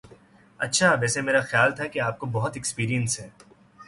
اچھا 0.59 0.93
ویسے 0.93 1.21
میرا 1.21 1.41
خیال 1.41 1.75
تھا 1.75 1.87
کہ 1.87 1.99
آپ 1.99 2.17
کو 2.19 2.25
بہت 2.31 2.55
ایکسپیرینس 2.55 3.19
ہے 3.19 3.27